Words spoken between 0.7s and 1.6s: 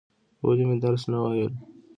درس نه وایل؟